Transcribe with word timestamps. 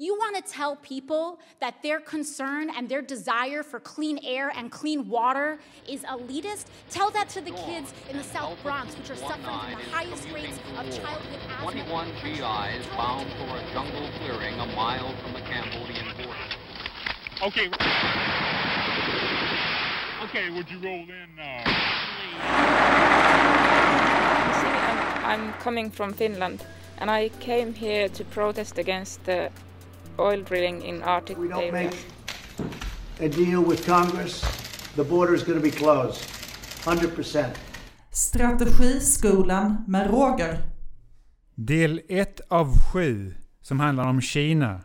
You 0.00 0.14
want 0.14 0.36
to 0.36 0.42
tell 0.42 0.76
people 0.76 1.40
that 1.58 1.82
their 1.82 1.98
concern 1.98 2.70
and 2.70 2.88
their 2.88 3.02
desire 3.02 3.64
for 3.64 3.80
clean 3.80 4.20
air 4.22 4.52
and 4.54 4.70
clean 4.70 5.08
water 5.08 5.58
is 5.88 6.02
elitist? 6.02 6.66
Tell 6.88 7.10
that 7.10 7.28
to 7.30 7.40
the 7.40 7.50
kids 7.50 7.92
in 8.08 8.16
the 8.16 8.22
South 8.22 8.56
Bronx, 8.62 8.96
which 8.96 9.10
are 9.10 9.16
suffering 9.16 9.42
from 9.42 9.70
the 9.72 9.90
highest 9.90 10.30
rates 10.30 10.56
of 10.76 10.84
childhood 10.96 11.40
asthma. 11.50 11.72
21 11.72 12.06
GIs 12.22 12.86
bound 12.96 13.26
for 13.32 13.56
a 13.56 13.72
jungle 13.72 14.08
clearing 14.20 14.54
a 14.60 14.66
mile 14.76 15.12
from 15.16 15.32
the 15.32 15.40
Cambodian 15.40 16.06
border. 16.16 16.46
Okay. 17.42 17.68
Okay, 20.22 20.50
would 20.50 20.70
you 20.70 20.78
roll 20.78 21.02
in? 21.02 21.38
Uh, 21.40 21.62
I'm, 25.24 25.40
I'm 25.40 25.52
coming 25.54 25.90
from 25.90 26.12
Finland 26.12 26.64
and 26.98 27.10
I 27.10 27.30
came 27.40 27.74
here 27.74 28.08
to 28.10 28.24
protest 28.24 28.78
against 28.78 29.24
the 29.24 29.50
oil 30.18 30.42
drilling 30.42 30.82
in 30.82 31.02
Arctic 31.02 31.38
We 31.38 31.48
don't 31.48 31.62
area. 31.62 31.72
make 31.72 31.96
a 33.20 33.28
deal 33.28 33.64
with 33.64 33.86
Congress, 33.86 34.40
the 34.96 35.04
border 35.04 35.34
is 35.34 35.42
going 35.44 35.58
to 35.58 35.64
be 35.64 35.70
closed. 35.70 36.20
100%. 36.84 37.44
Strategiskolan 38.10 39.84
med 39.86 40.10
Roger. 40.10 40.58
Del 41.54 42.00
1 42.08 42.40
av 42.48 42.78
7 42.92 43.34
som 43.62 43.80
handlar 43.80 44.08
om 44.08 44.20
Kina. 44.20 44.80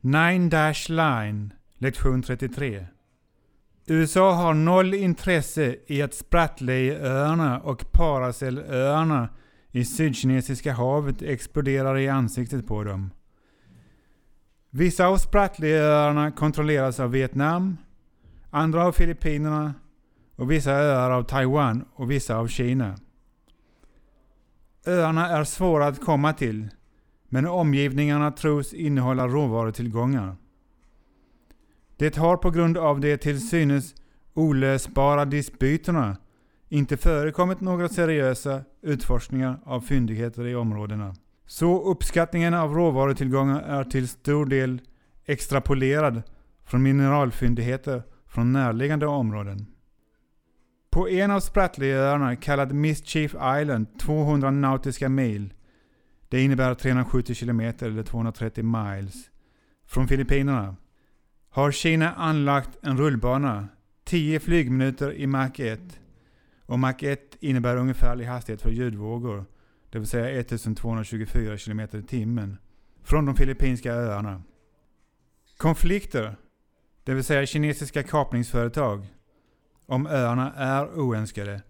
Nine 0.00 0.48
Dash 0.48 0.90
Line, 0.90 1.50
lektion 1.78 2.22
33. 2.22 2.86
USA 3.86 4.32
har 4.32 4.54
noll 4.54 4.94
intresse 4.94 5.76
i 5.86 6.02
att 6.02 6.14
Spratlyöarna 6.14 7.60
och 7.60 7.92
Paracellöarna 7.92 9.28
i 9.70 9.84
Sydkinesiska 9.84 10.72
havet 10.72 11.22
exploderar 11.22 11.98
i 11.98 12.08
ansiktet 12.08 12.66
på 12.66 12.84
dem. 12.84 13.10
Vissa 14.76 15.06
av 15.06 15.16
Spratlyöarna 15.16 16.30
kontrolleras 16.30 17.00
av 17.00 17.10
Vietnam, 17.10 17.76
andra 18.50 18.84
av 18.86 18.92
Filippinerna 18.92 19.74
och 20.36 20.50
vissa 20.50 20.72
öar 20.72 21.10
av 21.10 21.22
Taiwan 21.22 21.84
och 21.94 22.10
vissa 22.10 22.36
av 22.36 22.48
Kina. 22.48 22.96
Öarna 24.86 25.28
är 25.28 25.44
svåra 25.44 25.86
att 25.86 26.04
komma 26.04 26.32
till, 26.32 26.68
men 27.28 27.46
omgivningarna 27.46 28.30
tros 28.30 28.74
innehålla 28.74 29.28
råvarutillgångar. 29.28 30.36
Det 31.96 32.16
har 32.16 32.36
på 32.36 32.50
grund 32.50 32.78
av 32.78 33.00
de 33.00 33.16
till 33.16 33.48
synes 33.48 33.94
olösbara 34.34 35.24
dispyterna 35.24 36.16
inte 36.68 36.96
förekommit 36.96 37.60
några 37.60 37.88
seriösa 37.88 38.62
utforskningar 38.82 39.60
av 39.64 39.80
fyndigheter 39.80 40.46
i 40.46 40.54
områdena. 40.54 41.14
Så 41.46 41.90
uppskattningen 41.90 42.54
av 42.54 42.74
råvarutillgångar 42.74 43.62
är 43.62 43.84
till 43.84 44.08
stor 44.08 44.46
del 44.46 44.80
extrapolerad 45.24 46.22
från 46.64 46.82
mineralfyndigheter 46.82 48.02
från 48.26 48.52
närliggande 48.52 49.06
områden. 49.06 49.66
På 50.90 51.08
en 51.08 51.30
av 51.30 51.40
Spratlyöarna 51.40 52.36
kallad 52.36 52.72
Mischief 52.72 53.34
Island 53.60 53.98
200 54.00 54.50
nautiska 54.50 55.08
mil, 55.08 55.54
det 56.28 56.42
innebär 56.42 56.74
370 56.74 57.34
km 57.34 57.60
eller 57.60 58.02
230 58.02 58.64
miles, 58.64 59.30
från 59.86 60.08
Filippinerna 60.08 60.76
har 61.56 61.70
Kina 61.70 62.12
anlagt 62.12 62.78
en 62.82 62.98
rullbana 62.98 63.68
10 64.04 64.40
flygminuter 64.40 65.12
i 65.12 65.26
Mach 65.26 65.60
1 65.60 65.80
och 66.66 66.78
Mach 66.78 67.02
1 67.02 67.36
innebär 67.40 67.76
ungefärlig 67.76 68.24
hastighet 68.24 68.62
för 68.62 68.70
ljudvågor, 68.70 69.44
det 69.96 70.00
vill 70.00 70.08
säga 70.08 70.40
1224 70.40 71.56
km 71.56 71.80
i 71.80 72.02
timmen, 72.02 72.56
från 73.02 73.26
de 73.26 73.34
filippinska 73.36 73.92
öarna. 73.92 74.42
Konflikter, 75.56 76.36
det 77.04 77.14
vill 77.14 77.24
säga 77.24 77.46
kinesiska 77.46 78.02
kapningsföretag, 78.02 79.06
om 79.86 80.06
öarna 80.06 80.52
är 80.54 80.98
oönskade. 80.98 81.62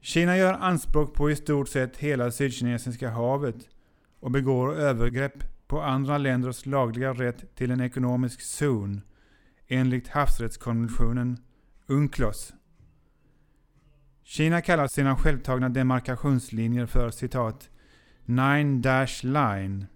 Kina 0.00 0.36
gör 0.36 0.54
anspråk 0.54 1.14
på 1.14 1.30
i 1.30 1.36
stort 1.36 1.68
sett 1.68 1.96
hela 1.96 2.30
Sydkinesiska 2.30 3.10
havet 3.10 3.68
och 4.20 4.30
begår 4.30 4.74
övergrepp 4.74 5.66
på 5.66 5.82
andra 5.82 6.18
länders 6.18 6.66
lagliga 6.66 7.12
rätt 7.12 7.56
till 7.56 7.70
en 7.70 7.80
ekonomisk 7.80 8.40
zon 8.40 9.00
enligt 9.68 10.08
havsrättskonventionen 10.08 11.38
UNCLOS. 11.86 12.52
Kina 14.40 14.60
kallar 14.60 14.86
sina 14.86 15.16
självtagna 15.16 15.68
demarkationslinjer 15.68 16.86
för 16.86 17.10
citat 17.10 17.70
Nine 18.24 18.82
Dash 18.82 19.24
Line. 19.24 19.86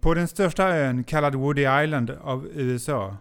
På 0.00 0.14
den 0.14 0.28
största 0.28 0.68
ön 0.68 1.04
kallad 1.04 1.34
Woody 1.34 1.82
Island 1.82 2.10
av 2.10 2.46
USA 2.54 3.16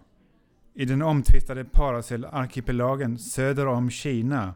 i 0.75 0.85
den 0.85 1.01
omtvistade 1.01 1.65
Paracel-arkipelagen 1.65 3.17
söder 3.17 3.67
om 3.67 3.89
Kina 3.89 4.55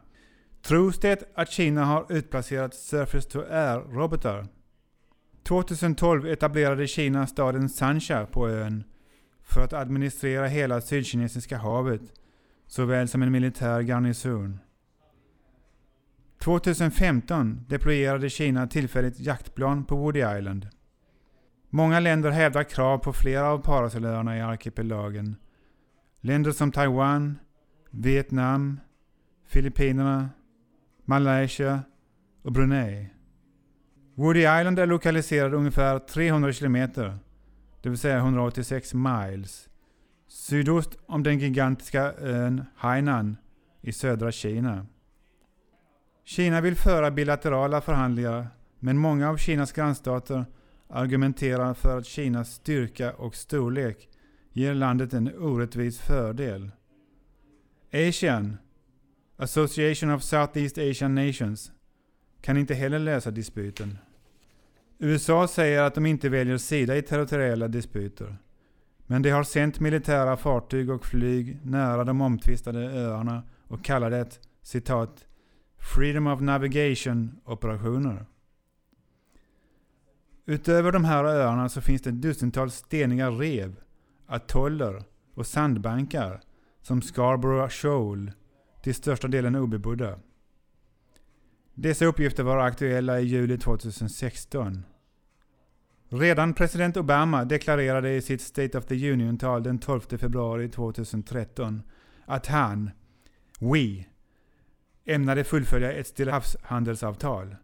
tros 0.62 0.98
det 0.98 1.32
att 1.34 1.50
Kina 1.50 1.84
har 1.84 2.06
utplacerat 2.12 2.74
Surface 2.74 3.30
to 3.30 3.38
Air-robotar. 3.38 4.46
2012 5.42 6.26
etablerade 6.26 6.86
Kina 6.86 7.26
staden 7.26 7.68
Sansha 7.68 8.26
på 8.26 8.48
ön 8.48 8.84
för 9.42 9.64
att 9.64 9.72
administrera 9.72 10.46
hela 10.46 10.80
Sydkinesiska 10.80 11.58
havet 11.58 12.02
såväl 12.66 13.08
som 13.08 13.22
en 13.22 13.32
militär 13.32 13.80
garnison. 13.80 14.58
2015 16.48 17.64
deployerade 17.68 18.30
Kina 18.30 18.66
tillfälligt 18.66 19.20
jaktplan 19.20 19.84
på 19.84 19.96
Woody 19.96 20.18
Island. 20.38 20.68
Många 21.70 22.00
länder 22.00 22.30
hävdar 22.30 22.62
krav 22.62 22.98
på 22.98 23.12
flera 23.12 23.48
av 23.48 23.58
Paracelöarna 23.58 24.38
i 24.38 24.40
arkipelagen. 24.40 25.36
Länder 26.20 26.52
som 26.52 26.72
Taiwan, 26.72 27.38
Vietnam, 27.90 28.80
Filippinerna, 29.46 30.30
Malaysia 31.04 31.80
och 32.42 32.52
Brunei. 32.52 33.08
Woody 34.14 34.40
Island 34.40 34.78
är 34.78 34.86
lokaliserad 34.86 35.54
ungefär 35.54 35.98
300 35.98 36.52
kilometer, 36.52 37.18
det 37.82 37.88
vill 37.88 37.98
säga 37.98 38.16
186 38.16 38.94
miles, 38.94 39.68
sydost 40.28 40.98
om 41.06 41.22
den 41.22 41.38
gigantiska 41.38 42.12
ön 42.12 42.64
Hainan 42.76 43.36
i 43.80 43.92
södra 43.92 44.32
Kina. 44.32 44.86
Kina 46.28 46.60
vill 46.60 46.76
föra 46.76 47.10
bilaterala 47.10 47.80
förhandlingar, 47.80 48.48
men 48.78 48.98
många 48.98 49.30
av 49.30 49.36
Kinas 49.36 49.72
grannstater 49.72 50.44
argumenterar 50.88 51.74
för 51.74 51.98
att 51.98 52.06
Kinas 52.06 52.52
styrka 52.52 53.12
och 53.12 53.34
storlek 53.34 54.08
ger 54.52 54.74
landet 54.74 55.12
en 55.12 55.38
orättvis 55.38 56.00
fördel. 56.00 56.70
Asian, 57.92 58.56
Association 59.36 60.10
of 60.10 60.22
Southeast 60.22 60.78
Asian 60.78 61.14
Nations, 61.14 61.72
kan 62.40 62.56
inte 62.56 62.74
heller 62.74 62.98
lösa 62.98 63.30
dispyten. 63.30 63.98
USA 64.98 65.48
säger 65.48 65.82
att 65.82 65.94
de 65.94 66.06
inte 66.06 66.28
väljer 66.28 66.58
sida 66.58 66.96
i 66.96 67.02
territoriella 67.02 67.68
disputer. 67.68 68.36
Men 69.06 69.22
de 69.22 69.30
har 69.30 69.44
sänt 69.44 69.80
militära 69.80 70.36
fartyg 70.36 70.90
och 70.90 71.04
flyg 71.04 71.58
nära 71.62 72.04
de 72.04 72.20
omtvistade 72.20 72.80
öarna 72.80 73.42
och 73.68 73.84
kallar 73.84 74.10
det 74.10 74.40
citat 74.62 75.27
Freedom 75.78 76.26
of 76.26 76.40
Navigation 76.40 77.40
operationer. 77.44 78.26
Utöver 80.46 80.92
de 80.92 81.04
här 81.04 81.24
öarna 81.24 81.68
så 81.68 81.80
finns 81.80 82.02
det 82.02 82.10
dussintals 82.10 82.74
steniga 82.74 83.30
rev, 83.30 83.76
atoller 84.26 85.04
och 85.34 85.46
sandbankar 85.46 86.40
som 86.82 87.02
Scarborough 87.02 87.68
Shoal, 87.68 88.32
till 88.82 88.94
största 88.94 89.28
delen 89.28 89.54
obebodda. 89.54 90.18
Dessa 91.74 92.04
uppgifter 92.04 92.42
var 92.42 92.58
aktuella 92.58 93.20
i 93.20 93.24
juli 93.24 93.58
2016. 93.58 94.84
Redan 96.08 96.54
president 96.54 96.96
Obama 96.96 97.44
deklarerade 97.44 98.14
i 98.14 98.22
sitt 98.22 98.40
State 98.40 98.78
of 98.78 98.84
the 98.84 99.12
Union-tal 99.12 99.62
den 99.62 99.78
12 99.78 100.00
februari 100.00 100.68
2013 100.68 101.82
att 102.26 102.46
han, 102.46 102.90
we, 103.60 104.04
ämnade 105.08 105.44
fullfölja 105.44 105.92
ett 105.92 106.06
stillahavshandelsavtal. 106.06 107.56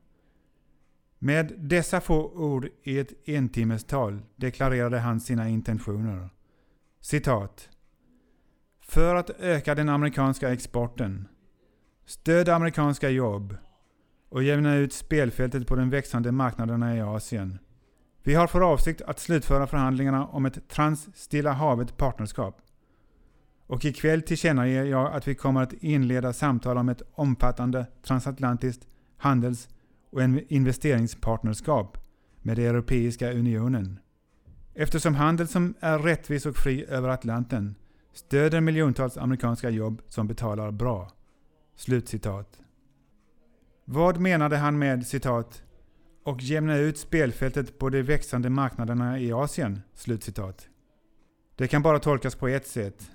Med 1.19 1.52
dessa 1.58 2.00
få 2.00 2.31
ord 2.31 2.69
i 2.82 2.99
ett 2.99 3.29
entimmestal 3.29 4.23
deklarerade 4.37 4.99
han 4.99 5.20
sina 5.20 5.49
intentioner. 5.49 6.29
Citat. 7.00 7.69
För 8.81 9.14
att 9.14 9.31
öka 9.31 9.75
den 9.75 9.88
amerikanska 9.88 10.52
exporten, 10.52 11.29
stödja 12.06 12.55
amerikanska 12.55 13.11
jobb 13.11 13.56
och 14.29 14.43
jämna 14.43 14.75
ut 14.75 14.93
spelfältet 14.93 15.67
på 15.67 15.76
de 15.76 15.90
växande 15.90 16.32
marknaderna 16.32 16.97
i 16.97 17.00
Asien. 17.00 17.58
Vi 18.23 18.35
har 18.35 18.47
för 18.47 18.61
avsikt 18.61 19.02
att 19.02 19.19
slutföra 19.19 19.67
förhandlingarna 19.67 20.26
om 20.26 20.47
ett 20.47 20.69
trans-Stilla 20.69 21.52
havet-partnerskap. 21.52 22.63
Och 23.66 23.84
ikväll 23.84 24.22
tillkännager 24.22 24.84
jag 24.84 25.12
att 25.12 25.28
vi 25.28 25.34
kommer 25.34 25.62
att 25.62 25.72
inleda 25.72 26.32
samtal 26.32 26.78
om 26.78 26.88
ett 26.88 27.02
omfattande 27.14 27.87
transatlantiskt 28.02 28.87
handels 29.16 29.69
och 30.11 30.22
investeringspartnerskap 30.49 31.99
med 32.43 32.58
Europeiska 32.58 33.32
unionen. 33.32 33.99
Eftersom 34.75 35.14
handel 35.14 35.49
som 35.49 35.75
är 35.81 35.99
rättvis 35.99 36.46
och 36.46 36.56
fri 36.56 36.84
över 36.88 37.08
Atlanten 37.08 37.75
stöder 38.12 38.61
miljontals 38.61 39.16
amerikanska 39.16 39.70
jobb 39.70 40.02
som 40.06 40.26
betalar 40.26 40.70
bra. 40.70 41.11
Slutcitat. 41.76 42.61
Vad 43.84 44.20
menade 44.20 44.56
han 44.56 44.78
med 44.78 45.06
citat 45.06 45.62
och 46.25 46.43
jämna 46.43 46.76
ut 46.76 46.99
spelfältet 46.99 47.78
på 47.78 47.90
de 47.90 48.02
växande 48.02 48.50
marknaderna 48.50 49.19
i 49.19 49.32
Asien? 49.32 49.81
Slutcitat. 49.94 50.69
Det 51.56 51.69
kan 51.69 51.82
bara 51.82 51.99
tolkas 51.99 52.34
på 52.34 52.49
ett 52.49 52.66
sätt. 52.66 53.11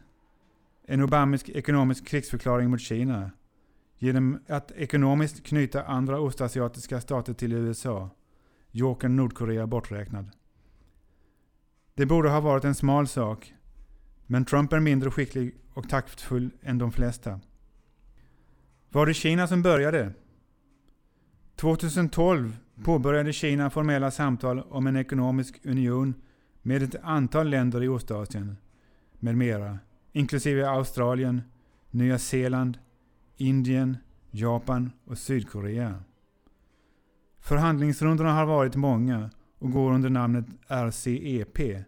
En 0.91 1.01
obamisk 1.01 1.49
ekonomisk 1.49 2.07
krigsförklaring 2.07 2.69
mot 2.69 2.81
Kina 2.81 3.31
genom 3.97 4.39
att 4.47 4.71
ekonomiskt 4.71 5.43
knyta 5.43 5.83
andra 5.83 6.19
ostasiatiska 6.19 7.01
stater 7.01 7.33
till 7.33 7.53
USA, 7.53 8.09
jokern 8.71 9.15
Nordkorea 9.15 9.67
borträknad. 9.67 10.31
Det 11.93 12.05
borde 12.05 12.29
ha 12.29 12.39
varit 12.39 12.65
en 12.65 12.75
smal 12.75 13.07
sak, 13.07 13.53
men 14.25 14.45
Trump 14.45 14.73
är 14.73 14.79
mindre 14.79 15.11
skicklig 15.11 15.55
och 15.73 15.89
taktfull 15.89 16.49
än 16.61 16.77
de 16.77 16.91
flesta. 16.91 17.39
Var 18.89 19.05
det 19.05 19.13
Kina 19.13 19.47
som 19.47 19.61
började? 19.61 20.13
2012 21.55 22.57
påbörjade 22.83 23.33
Kina 23.33 23.69
formella 23.69 24.11
samtal 24.11 24.59
om 24.59 24.87
en 24.87 24.95
ekonomisk 24.95 25.65
union 25.65 26.13
med 26.61 26.83
ett 26.83 26.95
antal 27.03 27.49
länder 27.49 27.83
i 27.83 27.87
Ostasien 27.87 28.57
med 29.19 29.37
mera, 29.37 29.79
inklusive 30.19 30.69
Australien, 30.69 31.41
Nya 31.91 32.19
Zeeland, 32.19 32.77
Indien, 33.37 33.97
Japan 34.31 34.91
och 35.05 35.17
Sydkorea. 35.17 36.03
Förhandlingsrundorna 37.39 38.33
har 38.33 38.45
varit 38.45 38.75
många 38.75 39.29
och 39.59 39.71
går 39.71 39.91
under 39.91 40.09
namnet 40.09 40.45
RCEP, 40.67 41.85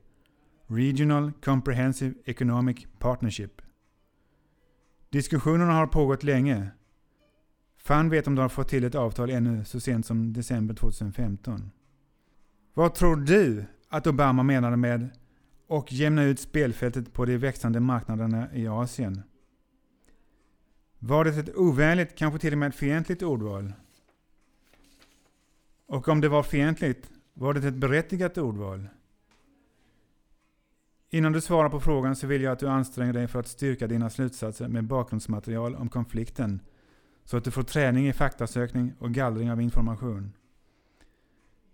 Regional 0.67 1.31
Comprehensive 1.43 2.13
Economic 2.25 2.87
Partnership. 2.99 3.61
Diskussionerna 5.09 5.73
har 5.73 5.87
pågått 5.87 6.23
länge. 6.23 6.69
Fan 7.77 8.09
vet 8.09 8.27
om 8.27 8.35
de 8.35 8.41
har 8.41 8.49
fått 8.49 8.67
till 8.67 8.83
ett 8.83 8.95
avtal 8.95 9.29
ännu 9.29 9.65
så 9.65 9.79
sent 9.79 10.05
som 10.05 10.33
december 10.33 10.73
2015. 10.75 11.71
Vad 12.73 12.93
tror 12.93 13.15
du 13.15 13.65
att 13.89 14.07
Obama 14.07 14.43
menade 14.43 14.77
med 14.77 15.09
och 15.71 15.93
jämna 15.93 16.23
ut 16.23 16.39
spelfältet 16.39 17.13
på 17.13 17.25
de 17.25 17.37
växande 17.37 17.79
marknaderna 17.79 18.53
i 18.53 18.67
Asien? 18.67 19.23
Var 20.99 21.25
det 21.25 21.37
ett 21.39 21.55
ovänligt, 21.55 22.15
kanske 22.15 22.39
till 22.39 22.53
och 22.53 22.59
med 22.59 22.69
ett 22.69 22.75
fientligt 22.75 23.23
ordval? 23.23 23.73
Och 25.85 26.07
om 26.07 26.21
det 26.21 26.29
var 26.29 26.43
fientligt, 26.43 27.11
var 27.33 27.53
det 27.53 27.67
ett 27.67 27.75
berättigat 27.75 28.37
ordval? 28.37 28.87
Innan 31.09 31.31
du 31.31 31.41
svarar 31.41 31.69
på 31.69 31.79
frågan 31.79 32.15
så 32.15 32.27
vill 32.27 32.41
jag 32.41 32.51
att 32.51 32.59
du 32.59 32.67
anstränger 32.67 33.13
dig 33.13 33.27
för 33.27 33.39
att 33.39 33.47
styrka 33.47 33.87
dina 33.87 34.09
slutsatser 34.09 34.67
med 34.67 34.83
bakgrundsmaterial 34.83 35.75
om 35.75 35.89
konflikten, 35.89 36.59
så 37.23 37.37
att 37.37 37.43
du 37.43 37.51
får 37.51 37.63
träning 37.63 38.07
i 38.07 38.13
faktasökning 38.13 38.93
och 38.99 39.13
gallring 39.13 39.51
av 39.51 39.61
information. 39.61 40.33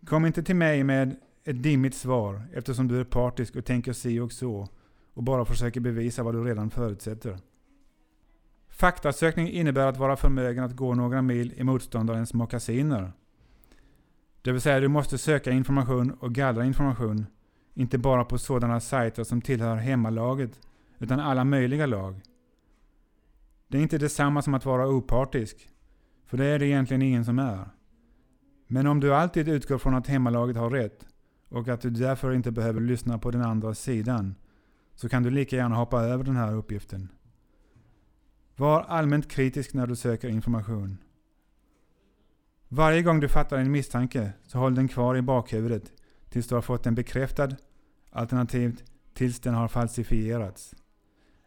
Kom 0.05 0.25
inte 0.25 0.43
till 0.43 0.55
mig 0.55 0.83
med 0.83 1.15
ett 1.47 1.63
dimmigt 1.63 1.95
svar 1.95 2.41
eftersom 2.53 2.87
du 2.87 2.99
är 2.99 3.03
partisk 3.03 3.55
och 3.55 3.65
tänker 3.65 3.93
si 3.93 4.19
och 4.19 4.31
så 4.31 4.67
och 5.13 5.23
bara 5.23 5.45
försöker 5.45 5.79
bevisa 5.79 6.23
vad 6.23 6.35
du 6.35 6.43
redan 6.43 6.69
förutsätter. 6.69 7.37
Faktasökning 8.69 9.49
innebär 9.49 9.87
att 9.87 9.97
vara 9.97 10.15
förmögen 10.15 10.63
att 10.63 10.75
gå 10.75 10.95
några 10.95 11.21
mil 11.21 11.53
i 11.55 11.63
motståndarens 11.63 12.33
mockasiner. 12.33 13.11
Det 14.41 14.51
vill 14.51 14.61
säga 14.61 14.79
du 14.79 14.87
måste 14.87 15.17
söka 15.17 15.51
information 15.51 16.11
och 16.11 16.35
gallra 16.35 16.65
information, 16.65 17.25
inte 17.73 17.97
bara 17.97 18.25
på 18.25 18.37
sådana 18.37 18.79
sajter 18.79 19.23
som 19.23 19.41
tillhör 19.41 19.75
hemmalaget, 19.75 20.59
utan 20.99 21.19
alla 21.19 21.43
möjliga 21.43 21.85
lag. 21.85 22.21
Det 23.67 23.77
är 23.77 23.81
inte 23.81 23.97
detsamma 23.97 24.41
som 24.41 24.53
att 24.53 24.65
vara 24.65 24.87
opartisk, 24.87 25.69
för 26.25 26.37
det 26.37 26.45
är 26.45 26.59
det 26.59 26.67
egentligen 26.67 27.01
ingen 27.01 27.25
som 27.25 27.39
är. 27.39 27.69
Men 28.67 28.87
om 28.87 28.99
du 28.99 29.15
alltid 29.15 29.49
utgår 29.49 29.77
från 29.77 29.95
att 29.95 30.07
hemmalaget 30.07 30.57
har 30.57 30.69
rätt 30.69 31.07
och 31.49 31.67
att 31.67 31.81
du 31.81 31.89
därför 31.89 32.33
inte 32.33 32.51
behöver 32.51 32.81
lyssna 32.81 33.17
på 33.17 33.31
den 33.31 33.41
andra 33.41 33.73
sidan, 33.73 34.35
så 34.95 35.09
kan 35.09 35.23
du 35.23 35.29
lika 35.29 35.55
gärna 35.55 35.75
hoppa 35.75 36.01
över 36.01 36.23
den 36.23 36.35
här 36.35 36.53
uppgiften. 36.55 37.09
Var 38.55 38.81
allmänt 38.81 39.31
kritisk 39.31 39.73
när 39.73 39.87
du 39.87 39.95
söker 39.95 40.29
information. 40.29 40.97
Varje 42.67 43.01
gång 43.01 43.19
du 43.19 43.27
fattar 43.27 43.57
en 43.57 43.71
misstanke 43.71 44.33
så 44.43 44.57
håll 44.57 44.75
den 44.75 44.87
kvar 44.87 45.17
i 45.17 45.21
bakhuvudet 45.21 45.91
tills 46.29 46.47
du 46.47 46.55
har 46.55 46.61
fått 46.61 46.83
den 46.83 46.95
bekräftad, 46.95 47.49
alternativt 48.11 48.83
tills 49.13 49.39
den 49.39 49.53
har 49.53 49.67
falsifierats. 49.67 50.75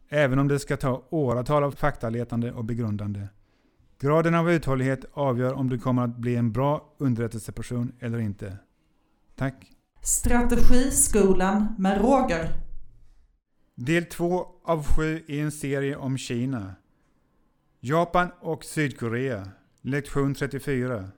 Även 0.09 0.39
om 0.39 0.49
det 0.49 0.59
ska 0.59 0.77
ta 0.77 1.07
åratal 1.11 1.65
av 1.65 1.71
faktaletande 1.71 2.53
och 2.53 2.65
begrundande. 2.65 3.29
Graden 3.99 4.35
av 4.35 4.51
uthållighet 4.51 5.05
avgör 5.13 5.53
om 5.53 5.69
du 5.69 5.79
kommer 5.79 6.05
att 6.05 6.17
bli 6.17 6.37
en 6.37 6.53
bra 6.53 6.95
underrättelseperson 6.99 7.93
eller 8.01 8.19
inte. 8.19 8.59
Tack! 9.35 9.73
Strategiskolan 10.03 11.75
med 11.79 12.01
Roger. 12.01 12.53
Del 13.75 14.05
2 14.05 14.47
av 14.65 14.85
7 14.85 15.23
i 15.27 15.41
en 15.41 15.53
serie 15.53 15.97
om 15.97 16.19
Kina. 16.19 16.75
Japan 17.81 18.29
och 18.41 18.65
Sydkorea. 18.65 19.49
Lektion 19.83 20.35
34. 20.35 21.09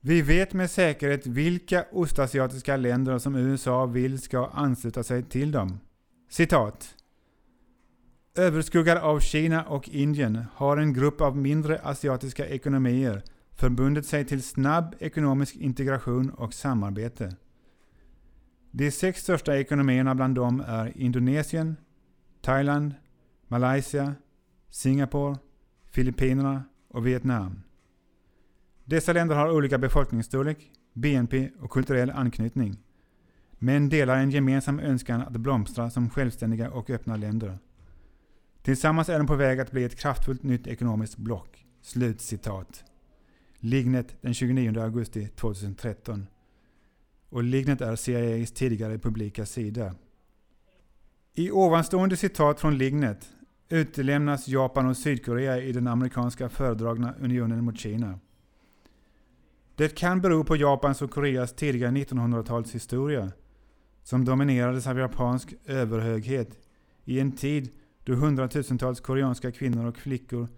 Vi 0.00 0.22
vet 0.22 0.52
med 0.52 0.70
säkerhet 0.70 1.26
vilka 1.26 1.84
ostasiatiska 1.92 2.76
länder 2.76 3.18
som 3.18 3.36
USA 3.36 3.86
vill 3.86 4.20
ska 4.20 4.46
ansluta 4.46 5.02
sig 5.02 5.22
till 5.22 5.52
dem. 5.52 5.80
Citat. 6.30 6.94
Överskuggad 8.34 8.98
av 8.98 9.20
Kina 9.20 9.64
och 9.64 9.88
Indien 9.88 10.44
har 10.54 10.76
en 10.76 10.92
grupp 10.92 11.20
av 11.20 11.36
mindre 11.36 11.78
asiatiska 11.78 12.46
ekonomier 12.46 13.22
förbundit 13.56 14.06
sig 14.06 14.24
till 14.24 14.42
snabb 14.42 14.94
ekonomisk 14.98 15.56
integration 15.56 16.30
och 16.30 16.54
samarbete. 16.54 17.36
De 18.74 18.90
sex 18.90 19.20
största 19.20 19.58
ekonomierna 19.58 20.14
bland 20.14 20.34
dem 20.34 20.64
är 20.66 20.98
Indonesien, 20.98 21.76
Thailand, 22.40 22.94
Malaysia, 23.48 24.14
Singapore, 24.70 25.38
Filippinerna 25.90 26.64
och 26.88 27.06
Vietnam. 27.06 27.62
Dessa 28.84 29.12
länder 29.12 29.36
har 29.36 29.50
olika 29.50 29.78
befolkningsstorlek, 29.78 30.70
BNP 30.92 31.50
och 31.60 31.70
kulturell 31.70 32.10
anknytning, 32.10 32.76
men 33.52 33.88
delar 33.88 34.16
en 34.16 34.30
gemensam 34.30 34.80
önskan 34.80 35.20
att 35.20 35.32
blomstra 35.32 35.90
som 35.90 36.10
självständiga 36.10 36.70
och 36.70 36.90
öppna 36.90 37.16
länder. 37.16 37.58
Tillsammans 38.62 39.08
är 39.08 39.18
de 39.18 39.26
på 39.26 39.36
väg 39.36 39.60
att 39.60 39.70
bli 39.70 39.84
ett 39.84 39.98
kraftfullt 39.98 40.42
nytt 40.42 40.66
ekonomiskt 40.66 41.16
block. 41.16 41.66
Slutcitat. 41.82 42.84
Lignet 43.58 44.16
den 44.20 44.34
29 44.34 44.80
augusti 44.80 45.28
2013. 45.28 46.26
Och 47.32 47.42
Lignet 47.42 47.80
är 47.80 47.96
CIAs 47.96 48.52
tidigare 48.52 48.98
publika 48.98 49.46
sida. 49.46 49.94
I 51.34 51.50
ovanstående 51.50 52.16
citat 52.16 52.60
från 52.60 52.78
Lignet 52.78 53.28
utelämnas 53.68 54.48
Japan 54.48 54.86
och 54.86 54.96
Sydkorea 54.96 55.58
i 55.58 55.72
den 55.72 55.86
amerikanska 55.86 56.48
föredragna 56.48 57.14
unionen 57.20 57.64
mot 57.64 57.78
Kina. 57.78 58.18
Det 59.74 59.94
kan 59.94 60.20
bero 60.20 60.44
på 60.44 60.56
Japans 60.56 61.02
och 61.02 61.10
Koreas 61.10 61.52
tidiga 61.52 61.88
1900-talshistoria, 61.88 63.30
som 64.02 64.24
dominerades 64.24 64.86
av 64.86 64.98
japansk 64.98 65.54
överhöghet 65.66 66.58
i 67.04 67.20
en 67.20 67.32
tid 67.32 67.70
då 68.04 68.12
hundratusentals 68.12 69.00
koreanska 69.00 69.52
kvinnor 69.52 69.86
och 69.86 69.98
flickor 69.98 70.48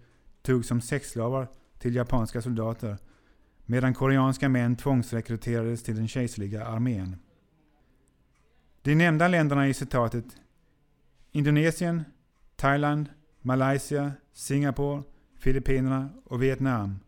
togs 0.41 0.67
som 0.67 0.81
sexslavar 0.81 1.47
till 1.79 1.95
japanska 1.95 2.41
soldater, 2.41 2.97
medan 3.65 3.93
koreanska 3.93 4.49
män 4.49 4.75
tvångsrekryterades 4.75 5.83
till 5.83 5.95
den 5.95 6.07
kejserliga 6.07 6.65
armén. 6.65 7.15
De 8.81 8.95
nämnda 8.95 9.27
länderna 9.27 9.67
i 9.67 9.73
citatet 9.73 10.25
Indonesien, 11.31 12.03
Thailand, 12.55 13.09
Malaysia, 13.41 14.11
Singapore, 14.33 15.03
Filippinerna 15.37 16.09
och 16.23 16.43
Vietnam 16.43 16.99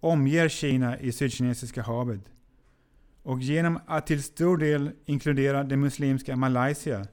omger 0.00 0.48
Kina 0.48 0.98
i 0.98 1.12
Sydkinesiska 1.12 1.82
havet. 1.82 2.20
Och 3.22 3.40
genom 3.40 3.78
att 3.86 4.06
till 4.06 4.22
stor 4.22 4.56
del 4.56 4.90
inkludera 5.04 5.64
det 5.64 5.76
muslimska 5.76 6.36
Malaysia 6.36 7.06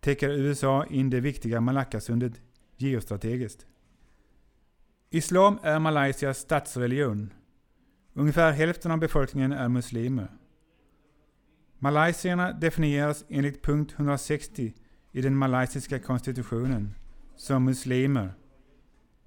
täcker 0.00 0.30
USA 0.30 0.86
in 0.86 1.10
det 1.10 1.20
viktiga 1.20 1.60
Malackasundet 1.60 2.40
geostrategiskt. 2.76 3.66
Islam 5.10 5.58
är 5.62 5.78
Malaysias 5.78 6.38
statsreligion. 6.38 7.32
Ungefär 8.18 8.52
hälften 8.52 8.90
av 8.90 8.98
befolkningen 8.98 9.52
är 9.52 9.68
muslimer. 9.68 10.28
Malaysierna 11.78 12.52
definieras 12.52 13.24
enligt 13.28 13.62
punkt 13.62 13.94
160 13.96 14.74
i 15.12 15.20
den 15.20 15.36
malaysiska 15.36 15.98
konstitutionen 15.98 16.94
som 17.36 17.64
muslimer. 17.64 18.34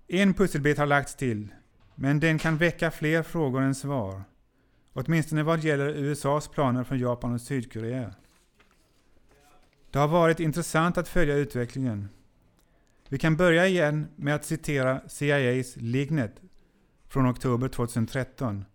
En 0.07 0.33
pusselbit 0.33 0.77
har 0.77 0.85
lagts 0.85 1.15
till, 1.15 1.47
men 1.95 2.19
den 2.19 2.39
kan 2.39 2.57
väcka 2.57 2.91
fler 2.91 3.23
frågor 3.23 3.61
än 3.61 3.75
svar. 3.75 4.23
Åtminstone 4.93 5.43
vad 5.43 5.63
gäller 5.63 5.89
USAs 5.89 6.47
planer 6.47 6.83
från 6.83 6.99
Japan 6.99 7.33
och 7.33 7.41
Sydkorea. 7.41 8.13
Det 9.91 9.99
har 9.99 10.07
varit 10.07 10.39
intressant 10.39 10.97
att 10.97 11.07
följa 11.07 11.35
utvecklingen. 11.35 12.09
Vi 13.09 13.17
kan 13.17 13.37
börja 13.37 13.67
igen 13.67 14.07
med 14.15 14.35
att 14.35 14.45
citera 14.45 15.01
CIAs 15.07 15.75
Lignet 15.75 16.41
från 17.07 17.29
oktober 17.29 17.67
2013, 17.67 18.65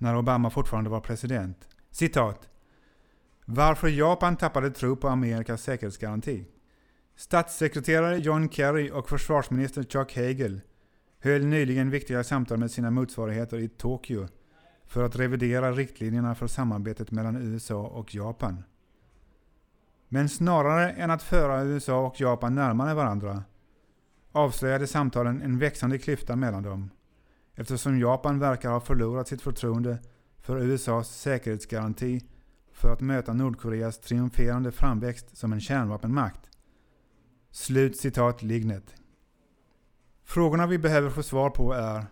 när 0.00 0.16
Obama 0.16 0.50
fortfarande 0.50 0.90
var 0.90 1.00
president. 1.00 1.68
Citat. 1.90 2.48
Varför 3.44 3.88
Japan 3.88 4.36
tappade 4.36 4.70
tro 4.70 4.96
på 4.96 5.08
Amerikas 5.08 5.62
säkerhetsgaranti. 5.62 6.44
Statssekreterare 7.16 8.18
John 8.18 8.48
Kerry 8.48 8.90
och 8.90 9.08
försvarsminister 9.08 9.82
Chuck 9.82 10.16
Hagel 10.16 10.60
höll 11.20 11.46
nyligen 11.46 11.90
viktiga 11.90 12.24
samtal 12.24 12.58
med 12.58 12.70
sina 12.70 12.90
motsvarigheter 12.90 13.58
i 13.58 13.68
Tokyo 13.68 14.28
för 14.86 15.04
att 15.04 15.16
revidera 15.16 15.72
riktlinjerna 15.72 16.34
för 16.34 16.46
samarbetet 16.46 17.10
mellan 17.10 17.36
USA 17.36 17.86
och 17.86 18.14
Japan. 18.14 18.62
Men 20.08 20.28
snarare 20.28 20.90
än 20.90 21.10
att 21.10 21.22
föra 21.22 21.62
USA 21.62 22.06
och 22.06 22.20
Japan 22.20 22.54
närmare 22.54 22.94
varandra 22.94 23.44
avslöjade 24.32 24.86
samtalen 24.86 25.42
en 25.42 25.58
växande 25.58 25.98
klyfta 25.98 26.36
mellan 26.36 26.62
dem 26.62 26.90
eftersom 27.60 28.00
Japan 28.00 28.38
verkar 28.38 28.70
ha 28.70 28.80
förlorat 28.80 29.28
sitt 29.28 29.42
förtroende 29.42 29.98
för 30.38 30.58
USAs 30.58 31.20
säkerhetsgaranti 31.20 32.20
för 32.72 32.92
att 32.92 33.00
möta 33.00 33.32
Nordkoreas 33.32 33.98
triumferande 33.98 34.72
framväxt 34.72 35.36
som 35.36 35.52
en 35.52 35.60
kärnvapenmakt. 35.60 36.50
Slut 37.50 37.96
citat 37.96 38.42
Lignet. 38.42 38.94
Frågorna 40.24 40.66
vi 40.66 40.78
behöver 40.78 41.10
få 41.10 41.22
svar 41.22 41.50
på 41.50 41.72
är 41.72 42.06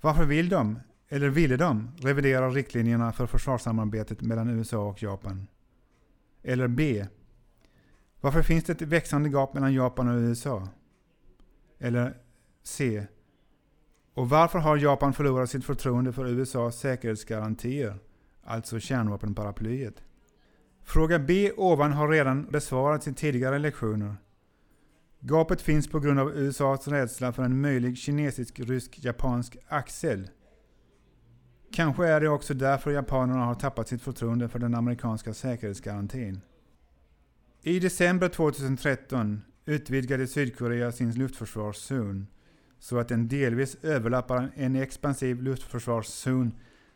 Varför 0.00 0.24
vill 0.24 0.48
de, 0.48 0.78
eller 1.08 1.28
ville 1.28 1.56
de, 1.56 1.90
revidera 1.96 2.50
riktlinjerna 2.50 3.12
för 3.12 3.26
försvarssamarbetet 3.26 4.20
mellan 4.20 4.50
USA 4.50 4.88
och 4.88 5.02
Japan? 5.02 5.46
Eller 6.42 6.68
B. 6.68 7.06
Varför 8.20 8.42
finns 8.42 8.64
det 8.64 8.72
ett 8.72 8.82
växande 8.82 9.28
gap 9.28 9.54
mellan 9.54 9.74
Japan 9.74 10.08
och 10.08 10.18
USA? 10.18 10.68
Eller 11.78 12.16
C. 12.62 13.06
Och 14.14 14.28
varför 14.28 14.58
har 14.58 14.76
Japan 14.76 15.12
förlorat 15.12 15.50
sitt 15.50 15.64
förtroende 15.64 16.12
för 16.12 16.26
USAs 16.26 16.78
säkerhetsgarantier, 16.78 17.98
alltså 18.42 18.80
kärnvapenparaplyet? 18.80 20.02
Fråga 20.84 21.18
B 21.18 21.52
ovan 21.56 21.92
har 21.92 22.08
redan 22.08 22.46
besvarats 22.50 23.08
i 23.08 23.14
tidigare 23.14 23.58
lektioner. 23.58 24.16
Gapet 25.20 25.62
finns 25.62 25.88
på 25.88 26.00
grund 26.00 26.20
av 26.20 26.36
USAs 26.36 26.88
rädsla 26.88 27.32
för 27.32 27.42
en 27.42 27.60
möjlig 27.60 27.98
kinesisk-rysk-japansk 27.98 29.56
axel. 29.68 30.28
Kanske 31.72 32.08
är 32.08 32.20
det 32.20 32.28
också 32.28 32.54
därför 32.54 32.90
japanerna 32.90 33.44
har 33.44 33.54
tappat 33.54 33.88
sitt 33.88 34.02
förtroende 34.02 34.48
för 34.48 34.58
den 34.58 34.74
amerikanska 34.74 35.34
säkerhetsgarantin. 35.34 36.40
I 37.62 37.78
december 37.78 38.28
2013 38.28 39.42
utvidgade 39.64 40.26
Sydkorea 40.26 40.92
sin 40.92 41.14
luftförsvarszon 41.14 42.26
så 42.82 42.98
att 42.98 43.08
den 43.08 43.28
delvis 43.28 43.76
överlappar 43.82 44.52
en 44.54 44.76
expansiv 44.76 45.42
luftförsvarszon 45.42 46.52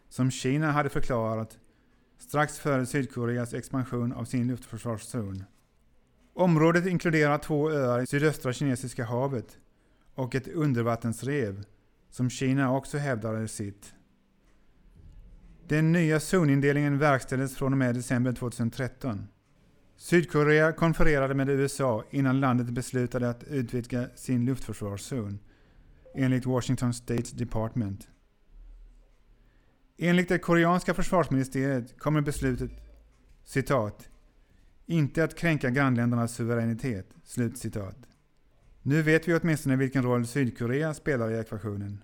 som 0.09 0.31
Kina 0.31 0.73
hade 0.73 0.89
förklarat 0.89 1.59
strax 2.19 2.59
före 2.59 2.87
Sydkoreas 2.87 3.55
expansion 3.55 4.13
av 4.13 4.25
sin 4.25 4.49
luftförsvarszon. 4.49 5.45
Området 6.35 6.87
inkluderar 6.87 7.39
två 7.39 7.71
öar 7.71 8.01
i 8.01 8.07
sydöstra 8.07 8.53
kinesiska 8.53 9.05
havet 9.05 9.59
och 10.15 10.35
ett 10.35 10.49
undervattensrev 10.49 11.65
som 12.11 12.31
Kina 12.31 12.77
också 12.77 12.99
hävdar 12.99 13.35
är 13.35 13.47
sitt. 13.47 13.95
Den 15.69 15.93
nya 15.93 16.21
zonindelningen 16.21 16.99
verkställdes 16.99 17.57
från 17.57 17.73
och 17.73 17.79
med 17.79 17.95
december 17.95 18.33
2013. 18.33 19.29
Sydkorea 19.97 20.73
konfererade 20.73 21.35
med 21.35 21.49
USA 21.49 22.05
innan 22.11 22.41
landet 22.41 22.67
beslutade 22.67 23.31
att 23.31 23.45
utvidga 23.45 24.09
sin 24.15 24.45
luftförsvarszon, 24.45 25.39
enligt 26.17 26.47
Washington 26.47 26.95
State 26.95 27.37
Department. 27.37 28.09
Enligt 29.99 30.29
det 30.29 30.39
koreanska 30.39 30.95
försvarsministeriet 30.95 31.99
kommer 31.99 32.21
beslutet 32.21 32.71
citat 33.45 34.09
inte 34.87 35.25
att 35.25 35.35
kränka 35.35 35.71
grannländernas 35.71 36.35
suveränitet. 36.35 37.07
Slut 37.25 37.59
citat. 37.59 37.97
Nu 38.83 39.03
vet 39.03 39.29
vi 39.29 39.35
åtminstone 39.35 39.77
vilken 39.77 40.03
roll 40.03 40.27
Sydkorea 40.27 40.95
spelar 40.95 41.31
i 41.31 41.39
ekvationen. 41.39 42.03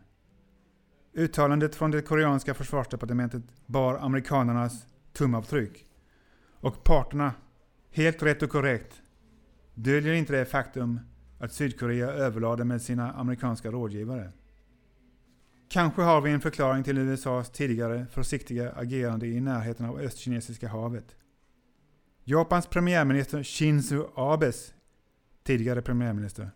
Uttalandet 1.14 1.74
från 1.74 1.90
det 1.90 2.02
koreanska 2.02 2.54
försvarsdepartementet 2.54 3.42
bar 3.66 3.98
amerikanernas 4.00 4.86
tumavtryck. 5.12 5.86
Och 6.60 6.84
parterna, 6.84 7.32
helt 7.90 8.22
rätt 8.22 8.42
och 8.42 8.50
korrekt, 8.50 9.02
döljer 9.74 10.14
inte 10.14 10.32
det 10.32 10.44
faktum 10.44 11.00
att 11.42 11.52
Sydkorea 11.52 12.10
överlade 12.10 12.64
med 12.64 12.82
sina 12.82 13.12
amerikanska 13.12 13.70
rådgivare. 13.70 14.32
Kanske 15.68 16.02
har 16.02 16.20
vi 16.20 16.30
en 16.30 16.40
förklaring 16.40 16.84
till 16.84 16.98
USAs 16.98 17.50
tidigare 17.50 18.06
försiktiga 18.10 18.72
agerande 18.72 19.26
i 19.26 19.40
närheten 19.40 19.86
av 19.86 19.98
Östkinesiska 19.98 20.68
havet. 20.68 21.16
Japans 22.24 22.66
premiärminister 22.66 23.42
Shinzo 23.42 24.10
Abes, 24.14 24.74
tidigare 25.42 25.82
premiärminister, 25.82 26.50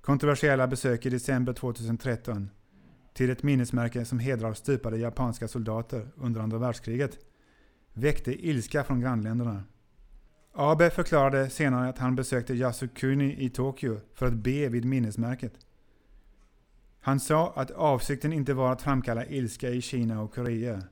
kontroversiella 0.00 0.66
besök 0.66 1.06
i 1.06 1.10
december 1.10 1.52
2013 1.52 2.50
till 3.12 3.30
ett 3.30 3.42
minnesmärke 3.42 4.04
som 4.04 4.18
hedrar 4.18 4.54
stupade 4.54 4.98
japanska 4.98 5.48
soldater 5.48 6.08
under 6.16 6.40
andra 6.40 6.58
världskriget 6.58 7.18
väckte 7.92 8.46
ilska 8.48 8.84
från 8.84 9.00
grannländerna. 9.00 9.64
Abe 10.60 10.90
förklarade 10.90 11.50
senare 11.50 11.88
att 11.88 11.98
han 11.98 12.16
besökte 12.16 12.54
Yasukuni 12.54 13.44
i 13.44 13.50
Tokyo 13.50 14.00
för 14.14 14.26
att 14.26 14.32
be 14.32 14.68
vid 14.68 14.84
minnesmärket. 14.84 15.52
Han 17.00 17.20
sa 17.20 17.52
att 17.56 17.70
avsikten 17.70 18.32
inte 18.32 18.54
var 18.54 18.72
att 18.72 18.82
framkalla 18.82 19.26
ilska 19.26 19.70
i 19.70 19.82
Kina 19.82 20.20
och 20.20 20.34
Korea. 20.34 20.82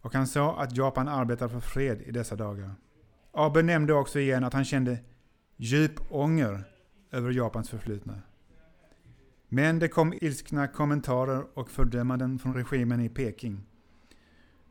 Och 0.00 0.14
han 0.14 0.26
sa 0.26 0.60
att 0.60 0.76
Japan 0.76 1.08
arbetar 1.08 1.48
för 1.48 1.60
fred 1.60 2.02
i 2.06 2.10
dessa 2.10 2.36
dagar. 2.36 2.74
Abe 3.32 3.62
nämnde 3.62 3.92
också 3.92 4.18
igen 4.18 4.44
att 4.44 4.52
han 4.52 4.64
kände 4.64 4.98
djup 5.56 6.00
ånger 6.10 6.64
över 7.10 7.30
Japans 7.30 7.70
förflutna. 7.70 8.22
Men 9.48 9.78
det 9.78 9.88
kom 9.88 10.14
ilskna 10.20 10.68
kommentarer 10.68 11.44
och 11.54 11.70
fördömanden 11.70 12.38
från 12.38 12.54
regimen 12.54 13.00
i 13.00 13.08
Peking. 13.08 13.66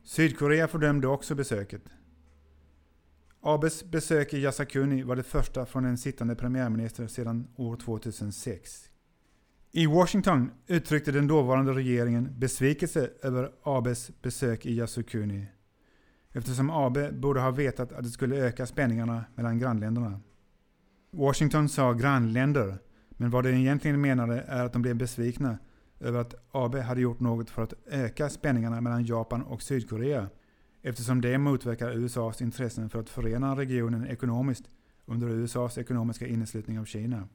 Sydkorea 0.02 0.68
fördömde 0.68 1.06
också 1.06 1.34
besöket. 1.34 1.82
Abes 3.42 3.84
besök 3.84 4.34
i 4.34 4.38
Yasakuni 4.38 5.02
var 5.02 5.16
det 5.16 5.22
första 5.22 5.66
från 5.66 5.84
en 5.84 5.98
sittande 5.98 6.34
premiärminister 6.34 7.06
sedan 7.06 7.48
år 7.56 7.76
2006. 7.76 8.90
I 9.72 9.86
Washington 9.86 10.50
uttryckte 10.66 11.12
den 11.12 11.26
dåvarande 11.26 11.72
regeringen 11.72 12.28
besvikelse 12.38 13.10
över 13.22 13.52
Abes 13.62 14.10
besök 14.22 14.66
i 14.66 14.72
Yasukuni 14.72 15.46
eftersom 16.32 16.70
Abe 16.70 17.12
borde 17.12 17.40
ha 17.40 17.50
vetat 17.50 17.92
att 17.92 18.04
det 18.04 18.10
skulle 18.10 18.36
öka 18.36 18.66
spänningarna 18.66 19.24
mellan 19.34 19.58
grannländerna. 19.58 20.20
Washington 21.10 21.68
sa 21.68 21.92
grannländer, 21.92 22.78
men 23.10 23.30
vad 23.30 23.44
de 23.44 23.50
egentligen 23.50 24.00
menade 24.00 24.40
är 24.40 24.64
att 24.64 24.72
de 24.72 24.82
blev 24.82 24.96
besvikna 24.96 25.58
över 26.00 26.20
att 26.20 26.34
Abe 26.50 26.80
hade 26.80 27.00
gjort 27.00 27.20
något 27.20 27.50
för 27.50 27.62
att 27.62 27.74
öka 27.86 28.28
spänningarna 28.28 28.80
mellan 28.80 29.04
Japan 29.04 29.42
och 29.42 29.62
Sydkorea 29.62 30.28
eftersom 30.82 31.20
det 31.20 31.38
motverkar 31.38 31.90
USAs 31.90 32.42
intressen 32.42 32.90
för 32.90 33.00
att 33.00 33.08
förena 33.08 33.56
regionen 33.56 34.06
ekonomiskt 34.06 34.64
under 35.06 35.28
USAs 35.28 35.78
ekonomiska 35.78 36.26
inneslutning 36.26 36.78
av 36.78 36.84
Kina. 36.84 37.28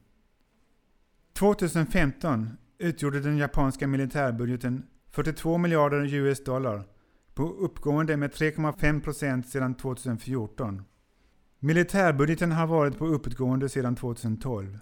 2015 1.34 2.58
utgjorde 2.78 3.20
den 3.20 3.38
japanska 3.38 3.88
militärbudgeten 3.88 4.84
42 5.10 5.58
miljarder 5.58 6.14
US 6.14 6.44
dollar 6.44 6.84
på 7.34 7.44
uppgående 7.44 8.18
med 8.18 8.32
3,5 8.32 9.02
procent 9.02 9.50
sedan 9.50 9.76
2014. 9.76 10.84
Militärbudgeten 11.60 12.52
har 12.52 12.68
varit 12.68 12.98
på 12.98 13.08
uppåtgående 13.08 13.70
sedan 13.70 13.96
2012. 13.96 14.80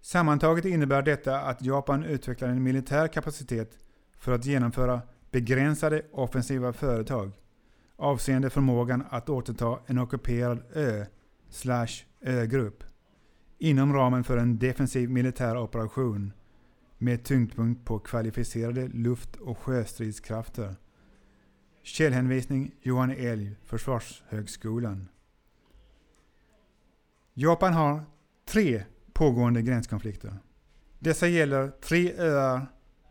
Sammantaget 0.00 0.64
innebär 0.64 1.02
detta 1.02 1.40
att 1.40 1.62
Japan 1.62 2.04
utvecklar 2.04 2.48
en 2.48 2.62
militär 2.62 3.08
kapacitet 3.08 3.78
för 4.18 4.32
att 4.32 4.46
genomföra 4.46 5.00
begränsade 5.30 6.02
offensiva 6.12 6.72
företag 6.72 7.32
avseende 8.02 8.50
förmågan 8.50 9.04
att 9.10 9.28
återta 9.28 9.78
en 9.86 9.98
ockuperad 9.98 10.62
ö 10.72 11.04
slash 11.48 12.04
ögrupp 12.20 12.84
inom 13.58 13.92
ramen 13.92 14.24
för 14.24 14.36
en 14.36 14.58
defensiv 14.58 15.10
militär 15.10 15.56
operation 15.56 16.32
med 16.98 17.24
tyngdpunkt 17.24 17.84
på 17.84 17.98
kvalificerade 17.98 18.88
luft 18.88 19.36
och 19.36 19.58
sjöstridskrafter 19.58 20.76
Källhänvisning 21.82 22.74
Johan 22.82 23.10
Elg, 23.10 23.56
Försvarshögskolan. 23.64 25.08
Japan 27.34 27.72
har 27.72 28.04
tre 28.44 28.84
pågående 29.12 29.62
gränskonflikter. 29.62 30.38
Dessa 30.98 31.28
gäller 31.28 31.68
tre 31.68 32.12
öar 32.18 32.66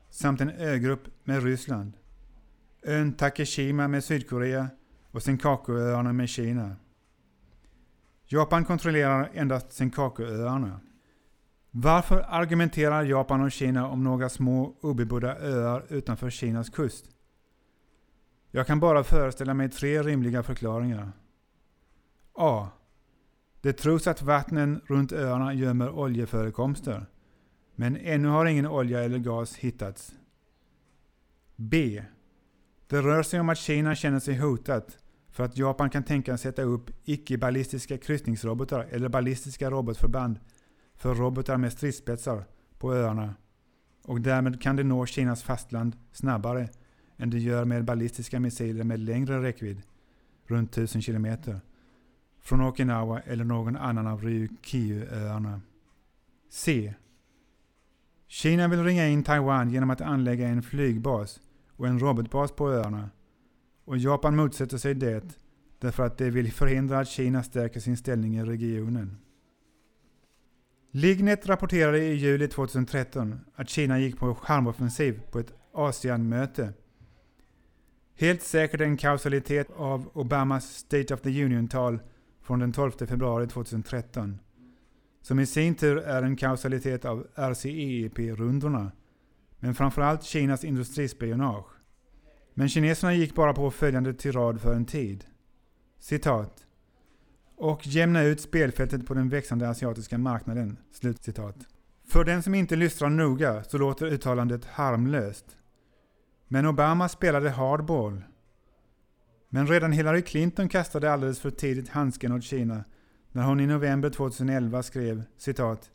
samt 0.10 0.41
en 0.41 0.50
ögrupp 0.50 1.07
med 1.24 1.43
Ryssland. 1.43 1.93
Ön 2.83 3.13
Takeshima 3.13 3.88
med 3.88 4.03
Sydkorea 4.03 4.69
och 5.12 5.24
Senkakuöarna 5.24 6.13
med 6.13 6.30
Kina. 6.30 6.75
Japan 8.25 8.65
kontrollerar 8.65 9.30
endast 9.34 9.72
Senkakuöarna. 9.72 10.80
Varför 11.72 12.25
argumenterar 12.30 13.03
Japan 13.03 13.41
och 13.41 13.51
Kina 13.51 13.88
om 13.88 14.03
några 14.03 14.30
små 14.30 14.77
obebodda 14.82 15.38
öar 15.38 15.86
utanför 15.89 16.30
Kinas 16.30 16.70
kust? 16.70 17.06
Jag 18.51 18.68
kan 18.68 18.80
bara 18.80 19.03
föreställa 19.03 19.53
mig 19.53 19.70
tre 19.70 20.03
rimliga 20.03 20.44
förklaringar. 20.44 21.12
A. 22.34 22.68
Det 23.62 23.74
tros 23.74 24.08
att 24.08 24.22
vattnen 24.22 24.82
runt 24.86 25.12
öarna 25.12 25.53
gömmer 25.53 25.89
oljeförekomster. 25.89 27.06
Men 27.75 27.98
ännu 27.98 28.27
har 28.27 28.46
ingen 28.46 28.68
olja 28.68 29.03
eller 29.03 29.18
gas 29.18 29.56
hittats. 29.56 30.13
B. 31.56 32.03
Det 32.88 33.01
rör 33.01 33.24
sig 33.24 33.39
om 33.39 33.50
att 33.50 33.58
Kina 33.58 33.96
känner 33.96 34.20
sig 34.20 34.38
hotat 34.38 34.98
för 35.31 35.43
att 35.43 35.57
Japan 35.57 35.89
kan 35.89 36.03
tänka 36.03 36.38
sätta 36.38 36.61
upp 36.61 36.91
icke-ballistiska 37.03 37.97
kryssningsrobotar 37.97 38.88
eller 38.91 39.09
ballistiska 39.09 39.69
robotförband 39.69 40.39
för 40.95 41.15
robotar 41.15 41.57
med 41.57 41.73
stridsspetsar 41.73 42.45
på 42.77 42.93
öarna 42.93 43.35
och 44.03 44.21
därmed 44.21 44.61
kan 44.61 44.75
det 44.75 44.83
nå 44.83 45.05
Kinas 45.05 45.43
fastland 45.43 45.95
snabbare 46.11 46.69
än 47.17 47.29
det 47.29 47.39
gör 47.39 47.65
med 47.65 47.85
ballistiska 47.85 48.39
missiler 48.39 48.83
med 48.83 49.00
längre 49.00 49.43
räckvidd, 49.43 49.81
runt 50.45 50.71
1000 50.71 51.01
kilometer, 51.01 51.61
från 52.39 52.61
Okinawa 52.61 53.19
eller 53.19 53.43
någon 53.43 53.75
annan 53.75 54.07
av 54.07 54.21
Ryukyu-öarna. 54.23 55.61
C. 56.50 56.93
Kina 58.27 58.67
vill 58.67 58.83
ringa 58.83 59.07
in 59.07 59.23
Taiwan 59.23 59.69
genom 59.69 59.89
att 59.89 60.01
anlägga 60.01 60.47
en 60.47 60.63
flygbas 60.63 61.39
och 61.75 61.88
en 61.88 62.00
robotbas 62.00 62.51
på 62.51 62.71
öarna. 62.71 63.09
Och 63.91 63.98
Japan 63.98 64.36
motsätter 64.36 64.77
sig 64.77 64.93
det 64.93 65.39
därför 65.79 66.03
att 66.03 66.17
de 66.17 66.29
vill 66.29 66.51
förhindra 66.51 67.00
att 67.00 67.07
Kina 67.07 67.43
stärker 67.43 67.79
sin 67.79 67.98
ställning 67.98 68.38
i 68.38 68.43
regionen. 68.43 69.17
Lignet 70.91 71.48
rapporterade 71.48 72.03
i 72.03 72.13
juli 72.13 72.48
2013 72.48 73.39
att 73.55 73.69
Kina 73.69 74.00
gick 74.00 74.17
på 74.17 74.36
charmoffensiv 74.36 75.21
på 75.31 75.39
ett 75.39 75.53
ASEAN-möte. 75.74 76.74
Helt 78.15 78.41
säkert 78.41 78.81
en 78.81 78.98
kausalitet 78.98 79.67
av 79.75 80.10
Obamas 80.13 80.75
State 80.75 81.13
of 81.13 81.21
the 81.21 81.43
Union-tal 81.43 82.00
från 82.41 82.60
den 82.60 82.71
12 82.71 82.91
februari 82.91 83.48
2013 83.48 84.39
som 85.21 85.39
i 85.39 85.45
sin 85.45 85.75
tur 85.75 85.98
är 85.98 86.24
en 86.24 86.36
kausalitet 86.36 87.05
av 87.05 87.27
RCEP-rundorna, 87.36 88.91
men 89.60 89.75
framförallt 89.75 90.24
Kinas 90.24 90.63
industrispionage. 90.63 91.80
Men 92.53 92.70
kineserna 92.70 93.13
gick 93.13 93.36
bara 93.36 93.53
på 93.53 93.72
följande 93.72 94.13
tirad 94.13 94.62
för 94.62 94.74
en 94.74 94.86
tid. 94.86 95.25
Citat. 96.00 96.65
Och 97.55 97.88
jämna 97.88 98.24
ut 98.24 98.41
spelfältet 98.41 99.08
på 99.08 99.13
den 99.13 99.29
växande 99.29 99.70
asiatiska 99.70 100.17
marknaden. 100.17 100.77
Slutcitat. 100.91 101.55
För 102.08 102.24
den 102.24 102.43
som 102.43 102.55
inte 102.55 102.75
lyssnar 102.75 103.10
noga 103.10 103.63
så 103.63 103.77
låter 103.77 104.05
uttalandet 104.05 104.65
harmlöst. 104.65 105.58
Men 106.48 106.65
Obama 106.65 107.10
spelade 107.10 107.50
hardball. 107.50 108.22
Men 109.50 109.67
redan 109.67 109.91
Hillary 109.91 110.22
Clinton 110.22 110.70
kastade 110.70 111.12
alldeles 111.12 111.39
för 111.39 111.51
tidigt 111.51 111.89
handsken 111.89 112.31
åt 112.31 112.43
Kina 112.43 112.84
när 113.31 113.43
hon 113.43 113.60
i 113.60 113.67
november 113.67 114.10
2011 114.10 114.84
skrev 114.84 115.24
citat 115.38 115.91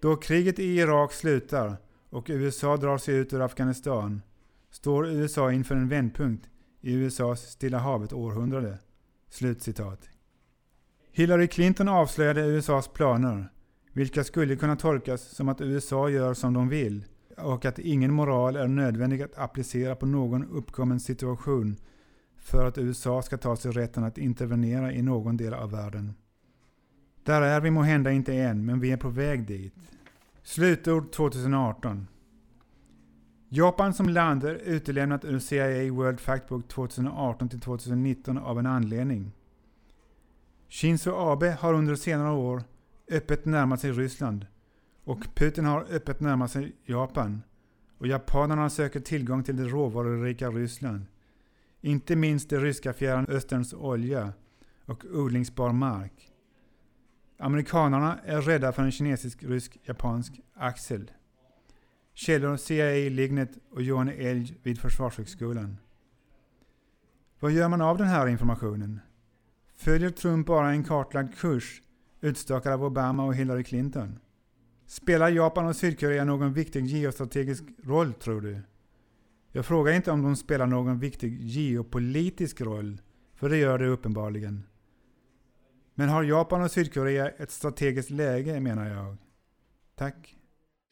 Då 0.00 0.16
kriget 0.16 0.58
i 0.58 0.64
Irak 0.64 1.12
slutar 1.12 1.76
och 2.10 2.26
USA 2.28 2.76
drar 2.76 2.98
sig 2.98 3.14
ut 3.14 3.32
ur 3.32 3.40
Afghanistan 3.40 4.22
står 4.74 5.06
USA 5.06 5.52
inför 5.52 5.76
en 5.76 5.88
vändpunkt 5.88 6.48
i 6.80 6.92
USAs 6.92 7.40
Stilla 7.40 7.78
havet-århundrade. 7.78 8.78
Slutcitat. 9.30 10.08
Hillary 11.12 11.48
Clinton 11.48 11.88
avslöjade 11.88 12.40
USAs 12.40 12.88
planer, 12.88 13.52
vilka 13.92 14.24
skulle 14.24 14.56
kunna 14.56 14.76
tolkas 14.76 15.22
som 15.22 15.48
att 15.48 15.60
USA 15.60 16.08
gör 16.08 16.34
som 16.34 16.54
de 16.54 16.68
vill 16.68 17.04
och 17.36 17.64
att 17.64 17.78
ingen 17.78 18.12
moral 18.12 18.56
är 18.56 18.68
nödvändig 18.68 19.22
att 19.22 19.38
applicera 19.38 19.96
på 19.96 20.06
någon 20.06 20.44
uppkommen 20.44 21.00
situation 21.00 21.76
för 22.36 22.68
att 22.68 22.78
USA 22.78 23.22
ska 23.22 23.36
ta 23.36 23.56
sig 23.56 23.72
rätten 23.72 24.04
att 24.04 24.18
intervenera 24.18 24.92
i 24.92 25.02
någon 25.02 25.36
del 25.36 25.54
av 25.54 25.70
världen. 25.70 26.14
Där 27.22 27.42
är 27.42 27.60
vi 27.60 27.70
må 27.70 27.82
hända 27.82 28.12
inte 28.12 28.34
än, 28.34 28.66
men 28.66 28.80
vi 28.80 28.90
är 28.90 28.96
på 28.96 29.08
väg 29.08 29.46
dit. 29.46 29.74
Slutord 30.42 31.12
2018. 31.12 32.06
Japan 33.56 33.94
som 33.94 34.08
land 34.08 34.44
är 34.44 34.54
utelämnat 34.54 35.24
ur 35.24 35.38
CIA 35.38 35.92
World 35.92 36.20
Factbook 36.20 36.72
2018-2019 36.72 38.42
av 38.42 38.58
en 38.58 38.66
anledning. 38.66 39.32
Shinzo 40.68 41.14
Abe 41.16 41.50
har 41.60 41.74
under 41.74 41.94
senare 41.94 42.32
år 42.32 42.62
öppet 43.10 43.44
närmat 43.44 43.80
sig 43.80 43.92
Ryssland 43.92 44.46
och 45.04 45.26
Putin 45.34 45.64
har 45.64 45.86
öppet 45.90 46.20
närmat 46.20 46.50
sig 46.50 46.76
Japan 46.84 47.42
och 47.98 48.06
japanerna 48.06 48.70
söker 48.70 49.00
tillgång 49.00 49.42
till 49.42 49.56
det 49.56 49.64
råvarurika 49.64 50.50
Ryssland. 50.50 51.06
Inte 51.80 52.16
minst 52.16 52.50
det 52.50 52.58
ryska 52.58 52.92
Fjärran 52.92 53.26
Österns 53.28 53.74
olja 53.74 54.32
och 54.84 55.04
odlingsbar 55.12 55.72
mark. 55.72 56.32
Amerikanerna 57.38 58.18
är 58.24 58.40
rädda 58.40 58.72
för 58.72 58.82
en 58.82 58.92
kinesisk-rysk-japansk 58.92 60.40
axel. 60.54 61.10
Källor 62.14 62.56
CIA 62.56 63.10
Lignet 63.10 63.50
och 63.70 63.82
Johan 63.82 64.08
Elg 64.08 64.56
vid 64.62 64.80
Försvarshögskolan. 64.80 65.76
Vad 67.40 67.52
gör 67.52 67.68
man 67.68 67.80
av 67.80 67.98
den 67.98 68.06
här 68.06 68.26
informationen? 68.26 69.00
Följer 69.76 70.10
Trump 70.10 70.46
bara 70.46 70.70
en 70.70 70.84
kartlagd 70.84 71.34
kurs 71.34 71.82
utstakad 72.20 72.72
av 72.72 72.84
Obama 72.84 73.24
och 73.24 73.34
Hillary 73.34 73.64
Clinton? 73.64 74.18
Spelar 74.86 75.28
Japan 75.28 75.66
och 75.66 75.76
Sydkorea 75.76 76.24
någon 76.24 76.52
viktig 76.52 76.86
geostrategisk 76.86 77.64
roll, 77.82 78.12
tror 78.12 78.40
du? 78.40 78.60
Jag 79.52 79.66
frågar 79.66 79.92
inte 79.92 80.10
om 80.10 80.22
de 80.22 80.36
spelar 80.36 80.66
någon 80.66 80.98
viktig 80.98 81.40
geopolitisk 81.40 82.60
roll, 82.60 83.00
för 83.34 83.48
det 83.48 83.56
gör 83.56 83.78
de 83.78 83.86
uppenbarligen. 83.86 84.66
Men 85.94 86.08
har 86.08 86.22
Japan 86.22 86.62
och 86.62 86.70
Sydkorea 86.70 87.28
ett 87.28 87.50
strategiskt 87.50 88.10
läge, 88.10 88.60
menar 88.60 88.88
jag? 88.88 89.16
Tack. 89.94 90.36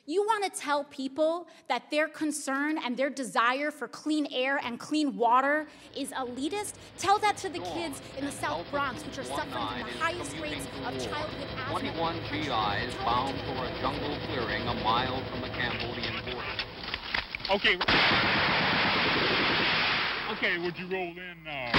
You 0.04 0.24
want 0.24 0.42
to 0.52 0.60
tell 0.60 0.82
people 0.82 1.46
that 1.68 1.88
their 1.92 2.08
concern 2.08 2.76
and 2.84 2.96
their 2.96 3.08
desire 3.08 3.70
for 3.70 3.86
clean 3.86 4.26
air 4.32 4.58
and 4.64 4.76
clean 4.76 5.16
water 5.16 5.68
is 5.96 6.10
elitist? 6.10 6.72
Tell 6.98 7.20
that 7.20 7.36
to 7.36 7.48
the 7.48 7.60
kids 7.60 8.02
in 8.18 8.24
the 8.24 8.32
South 8.32 8.68
Bronx, 8.72 9.06
which 9.06 9.18
are 9.18 9.22
suffering 9.22 9.52
from 9.52 9.78
the 9.78 9.98
highest 10.00 10.36
rates 10.40 10.66
of 10.84 10.98
childhood 10.98 11.46
asthma. 11.56 11.78
21 11.78 12.16
GIs 12.32 12.94
bound 13.04 13.38
for 13.46 13.64
a 13.64 13.80
jungle 13.80 14.16
clearing 14.26 14.66
a 14.66 14.74
mile 14.82 15.22
from 15.30 15.40
the 15.40 15.48
Cambodian 15.50 16.14
border. 16.24 16.42
Okay. 17.52 17.78
Okay, 20.32 20.58
would 20.58 20.76
you 20.80 20.86
roll 20.88 21.12
in, 21.12 21.46
uh, 21.46 21.70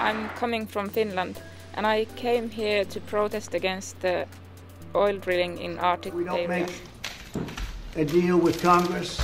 I'm, 0.00 0.16
I'm 0.16 0.28
coming 0.36 0.64
from 0.64 0.88
Finland 0.90 1.42
and 1.74 1.88
I 1.88 2.04
came 2.14 2.50
here 2.50 2.84
to 2.84 3.00
protest 3.00 3.52
against 3.54 3.98
the 4.00 4.28
oil 4.94 5.18
drilling 5.18 5.58
in 5.58 5.78
Arctic 5.78 6.14
We 6.14 6.24
don't 6.24 6.38
area. 6.38 6.48
make 6.48 6.72
a 7.96 8.04
deal 8.04 8.38
with 8.38 8.62
Congress, 8.62 9.18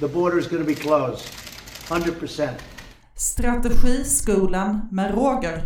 the 0.00 0.08
border 0.08 0.38
is 0.38 0.46
going 0.48 0.62
to 0.66 0.74
be 0.74 0.80
closed. 0.80 1.24
100%. 1.88 2.48
Strategiskolan 3.16 4.88
med 4.92 5.14
Roger. 5.14 5.62